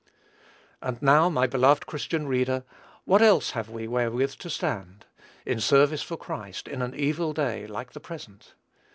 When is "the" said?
7.93-7.99